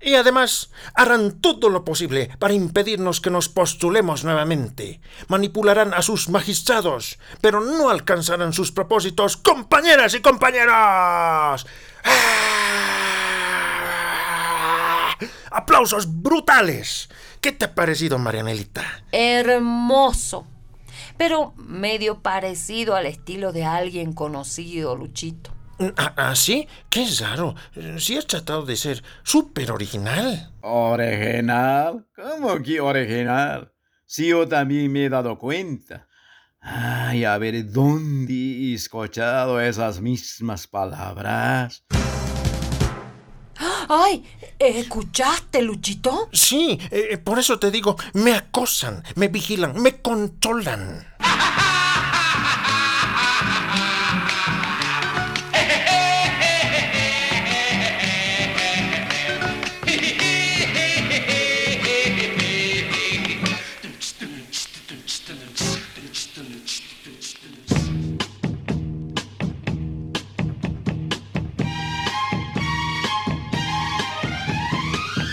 Y 0.00 0.14
además 0.14 0.70
harán 0.94 1.40
todo 1.40 1.70
lo 1.70 1.84
posible 1.84 2.30
para 2.38 2.54
impedirnos 2.54 3.20
que 3.20 3.30
nos 3.30 3.48
postulemos 3.48 4.24
nuevamente. 4.24 5.00
Manipularán 5.26 5.92
a 5.92 6.02
sus 6.02 6.28
magistrados, 6.28 7.18
pero 7.40 7.60
no 7.60 7.90
alcanzarán 7.90 8.52
sus 8.52 8.70
propósitos, 8.70 9.36
compañeras 9.36 10.14
y 10.14 10.20
compañeros. 10.20 11.66
¡Ah! 12.04 13.07
Aplausos 15.50 16.22
brutales. 16.22 17.08
¿Qué 17.40 17.52
te 17.52 17.66
ha 17.66 17.74
parecido, 17.74 18.18
Marianelita? 18.18 19.04
Hermoso. 19.12 20.46
Pero 21.16 21.54
medio 21.56 22.20
parecido 22.20 22.94
al 22.94 23.06
estilo 23.06 23.52
de 23.52 23.64
alguien 23.64 24.12
conocido, 24.12 24.96
Luchito. 24.96 25.52
¿Ah, 25.96 26.14
ah 26.16 26.34
sí? 26.34 26.66
Qué 26.90 27.06
raro. 27.20 27.54
Sí 27.98 28.16
has 28.16 28.26
tratado 28.26 28.64
de 28.64 28.76
ser 28.76 29.02
súper 29.22 29.70
original. 29.70 30.52
¿Original? 30.60 32.06
¿Cómo 32.14 32.60
que 32.62 32.80
original? 32.80 33.72
Sí, 34.04 34.28
yo 34.28 34.48
también 34.48 34.90
me 34.90 35.04
he 35.04 35.08
dado 35.08 35.38
cuenta. 35.38 36.08
Ay, 36.60 37.24
a 37.24 37.38
ver, 37.38 37.70
¿dónde 37.70 38.34
he 38.34 38.74
escuchado 38.74 39.60
esas 39.60 40.00
mismas 40.00 40.66
palabras? 40.66 41.84
¡Ay! 43.88 44.24
¿Escuchaste, 44.58 45.62
Luchito? 45.62 46.28
Sí, 46.32 46.80
eh, 46.90 47.16
por 47.18 47.38
eso 47.38 47.58
te 47.60 47.70
digo, 47.70 47.96
me 48.14 48.32
acosan, 48.32 49.04
me 49.14 49.28
vigilan, 49.28 49.80
me 49.80 50.00
controlan. 50.02 51.06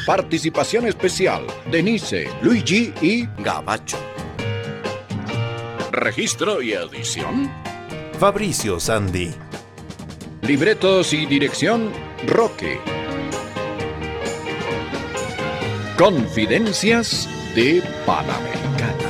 Participación 0.05 0.85
especial, 0.85 1.47
Denise, 1.71 2.29
Luigi 2.43 2.93
y 3.01 3.25
Gabacho. 3.39 3.97
Registro 5.91 6.61
y 6.61 6.73
edición, 6.73 7.51
Fabricio 8.19 8.79
Sandy. 8.79 9.33
Libretos 10.43 11.11
y 11.11 11.25
dirección, 11.25 11.89
Roque. 12.27 12.79
Confidencias 15.97 17.27
de 17.55 17.81
Panamericana. 18.05 19.09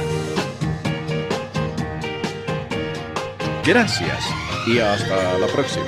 Gracias 3.65 4.23
y 4.65 4.79
hasta 4.79 5.37
la 5.39 5.47
próxima. 5.47 5.85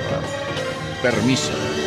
Permiso. 1.00 1.77